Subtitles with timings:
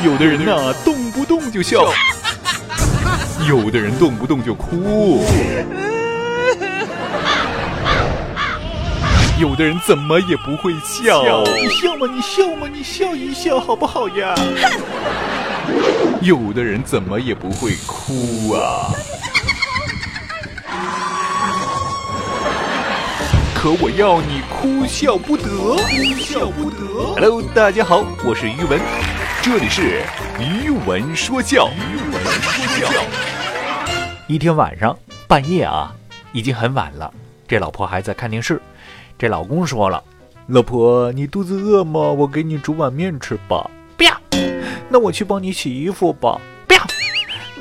[0.00, 1.80] 有的人呐，动不动就笑；
[3.48, 5.20] 有的人动不动就哭；
[9.38, 11.22] 有的人怎么也不会笑。
[11.44, 14.34] 你笑嘛，你笑嘛，你笑一笑好不好呀？
[16.20, 18.92] 有的人怎么也不会哭啊。
[23.54, 25.80] 可我要你哭笑不得，哭
[26.18, 27.14] 笑不得。
[27.14, 28.80] Hello，大家好，我是于文，
[29.44, 30.04] 这里是
[30.38, 31.68] 余文说教。
[31.76, 33.02] 余文说教。
[34.28, 35.92] 一天晚上半夜啊，
[36.32, 37.12] 已经很晚了，
[37.48, 38.62] 这老婆还在看电视。
[39.18, 40.00] 这老公说了
[40.46, 41.98] ：“老婆，你肚子饿吗？
[41.98, 44.16] 我给你煮碗面吃吧。”不要。
[44.88, 46.40] 那我去帮你洗衣服吧。
[46.68, 46.80] 不要。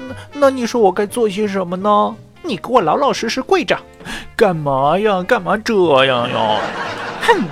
[0.08, 2.16] 那那你说我该做些什么呢？
[2.44, 3.76] 你给我老老实实跪着。
[4.36, 5.24] 干嘛呀？
[5.24, 6.60] 干嘛这样呀？
[7.26, 7.44] 哼！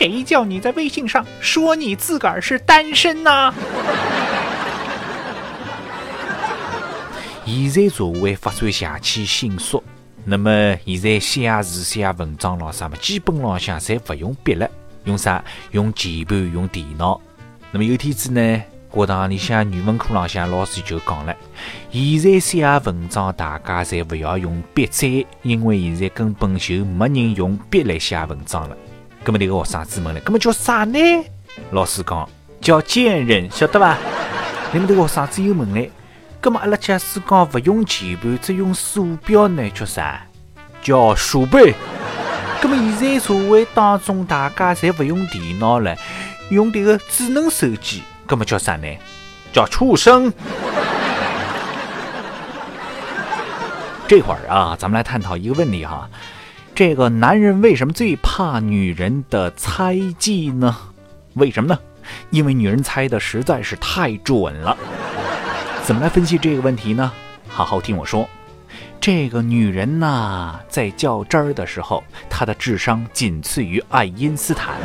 [0.00, 3.52] 谁叫你在微信上说你自个儿是单身呢？
[7.44, 9.84] 现在社会发展下去迅速，
[10.24, 14.66] 那么现在写字、写文章咯啥么，基本浪向侪不用笔了，
[15.04, 15.44] 用啥？
[15.72, 17.20] 用键盘，用电脑。
[17.70, 18.62] 那么有天子呢？
[18.90, 21.36] 课堂里向语文课浪向，老师就讲了：
[21.92, 28.74] 现在写文章，大家侪勿要用笔再，因为现在根本就没人用笔来写文章了。
[29.22, 30.98] 葛么迭个学生子问了：葛么叫啥呢？
[31.72, 32.28] 老师讲
[32.60, 33.96] 叫贱人，晓得伐？
[34.72, 35.90] 那么迭个学生子又问了：
[36.40, 39.68] 葛么阿拉假使讲勿用键盘，只用鼠标呢？
[39.70, 40.22] 叫啥？
[40.82, 41.74] 叫鼠辈。
[42.62, 45.94] 葛么现在社会当中，大家侪勿用电脑了，
[46.48, 48.02] 用迭个智能手机。
[48.26, 48.86] 那么叫啥呢？
[49.52, 50.32] 叫畜生。
[54.08, 56.08] 这会儿啊，咱们来探讨一个问题哈：
[56.80, 60.74] 这个男人为什么最怕女人的猜忌呢？
[61.34, 61.78] 为什么呢？
[62.30, 64.74] 因为女人猜的实在是太准了。
[65.84, 67.12] 怎么来分析这个问题呢？
[67.46, 68.26] 好好听我说。
[68.98, 74.76] 这个女人呐，在较真儿的时候，她的智商仅次于爱因斯坦。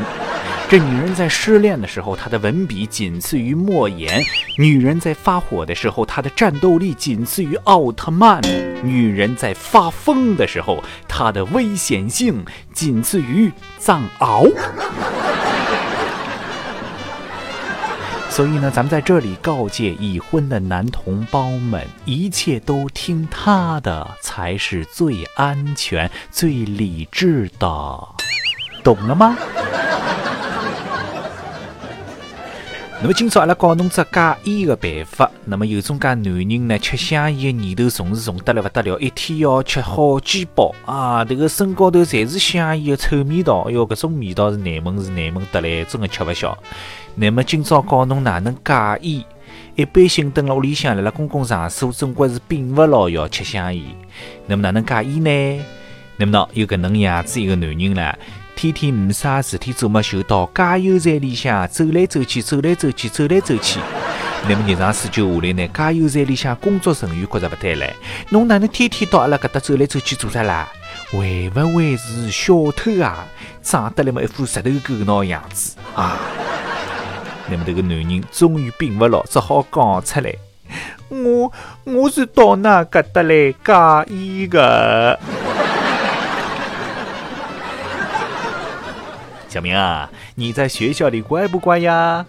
[0.68, 4.20] 这女人在失恋的时候，她的文笔仅次于莫言；
[4.58, 8.42] 女人在发火的时候，她的战斗力仅次于奥特曼；
[8.82, 12.44] 女人在发疯的时候，她的危险性
[12.74, 14.52] 仅次于藏獒。
[18.28, 27.68] 所以呢，咱们在这里告诫已婚的男同胞们，一切都听他的才是最安全、最理智的，
[28.84, 29.38] 懂了吗？
[33.06, 35.30] 那么今朝阿拉教侬只戒烟个办法。
[35.46, 37.62] 那么有种介男人呢，吃香烟的？
[37.62, 41.24] 念头重是重得来不得了，一天要吃好几包啊！
[41.24, 42.98] 这个身高头侪是香烟的？
[42.98, 46.58] 臭味道，哎哟，搿种味道是难闻是难闻得来，真个吃勿消。
[47.14, 49.24] 那么今朝教侬哪能戒烟？
[49.76, 53.84] 一般性蹲辣屋里向，辣辣公共场所，总归是并勿牢要吃香烟。
[54.48, 55.66] 那么哪能戒烟呢？
[56.18, 58.18] 那么喏，有搿能样子一个男人呢。
[58.56, 63.80] 天天没啥事体做嘛，就到加油站里向走来走去，走来走去，走来走去。
[64.48, 67.86] 那么日常时就下来呢，加油站里向工作人员觉着不对了，
[68.30, 70.68] 侬哪能天天到阿拉搿搭走来走去做啥啦？
[71.12, 73.28] 会勿会是小偷啊？
[73.62, 76.18] 长得来么一副石头狗孬样子啊？
[77.50, 80.34] 那么这个男人终于并勿牢，只好讲出来：
[81.10, 81.52] 我
[81.84, 85.20] 我是到那搿搭来加烟的。
[89.56, 92.26] 小明啊，你在学校里乖不乖呀？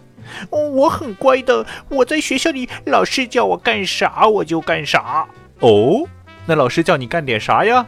[0.48, 5.26] 我很乖的，我在学校里，老师叫我干啥我就干啥。
[5.58, 6.06] 哦，
[6.46, 7.84] 那老师叫你干点啥呀？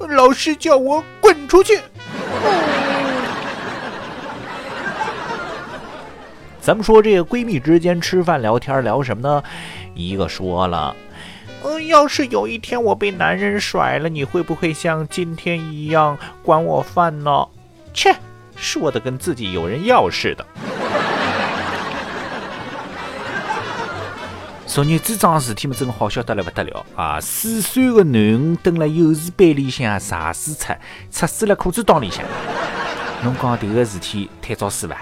[0.00, 1.78] 老师叫我滚出去。
[6.60, 9.44] 咱们说这个闺蜜之间吃饭聊天聊什么呢？
[9.94, 10.96] 一个说了，
[11.62, 17.46] 嗯，要是有一天我被男人甩了，你会不会像今天一样管我饭呢？
[17.94, 18.12] 切！
[18.62, 20.46] 说的跟自己有人要似的。
[24.64, 27.20] 昨日这桩事体嘛，真好笑得来不得了啊！
[27.20, 30.74] 四岁个囡恩蹲辣幼儿班里向查书册，
[31.10, 32.24] 插死了裤子裆里向。
[33.22, 34.96] 侬讲迭个事体太早死伐？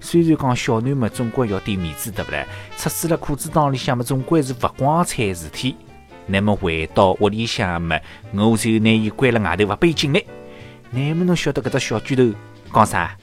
[0.00, 2.46] 虽然讲小囡嘛，总归要点面子，对不啦？
[2.78, 5.76] 插死了裤子裆里向嘛，总归是不光彩事体。
[6.24, 7.98] 那么回到屋里向嘛，
[8.32, 10.22] 我就拿伊关了外头，勿背进来。
[10.90, 12.22] 那么侬晓得搿只小巨头？
[12.72, 13.16] 讲啥？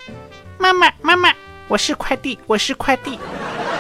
[0.60, 1.34] 妈妈，妈妈，
[1.68, 3.18] 我是快递，我是快递。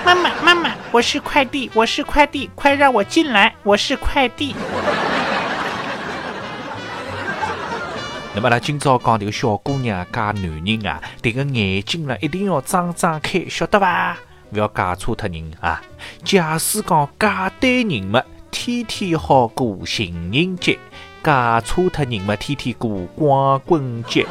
[0.05, 4.55] 妈妈，妈妈，我是快递，我是快递，快让我进来，我是快递。
[8.33, 14.17] 那么，拉今朝讲这个小姑娘加男人啊，这个眼睛呢一定要张张开，晓得吧？
[14.51, 15.81] 勿要嫁错脱人啊！
[16.23, 20.77] 假使讲嫁对人嘛，天天好过情人节；
[21.21, 24.25] 嫁错脱人嘛，天天过光棍节；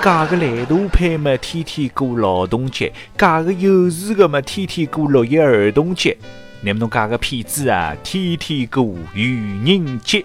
[0.00, 6.16] 嫁个懒惰派嘛，天天过劳动节；嫁个幼稚个嘛，天天过六一儿童节。
[6.60, 10.24] 那么侬嫁个骗子啊，天天过愚人节。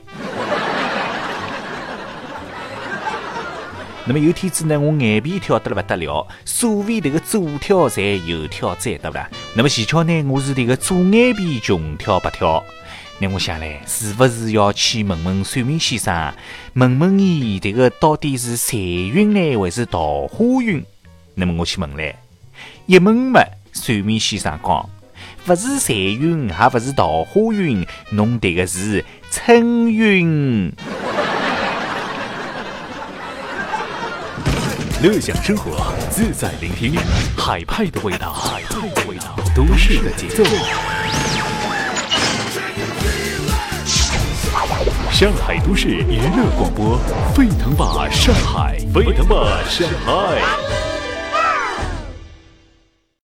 [4.06, 9.28] 那么有天子呢，我眼皮跳得了不得了，所谓这个左跳财，右跳再，对不啦？
[9.56, 12.64] 那么蹊跷呢，我是这个左眼皮穷跳不跳。
[13.20, 16.34] 那我想嘞，是不是要去问问算命先生，
[16.74, 20.84] 问问伊这个到底是财运呢，还是桃花运？
[21.36, 22.16] 那么我去问嘞，
[22.86, 23.40] 一问嘛，
[23.72, 24.90] 算命先生讲，
[25.46, 30.74] 不是财运，也不是桃花运，侬这个是春运。
[35.02, 36.96] 乐享生活，自在聆听，
[37.38, 40.44] 海派的味道，海派的味道，都市的节奏。
[45.14, 46.98] 上海都市娱乐广播，
[47.36, 50.83] 沸腾吧上海，沸腾吧上海。